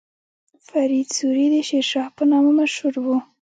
[0.67, 3.05] فرید سوري د شیرشاه په نامه مشهور و.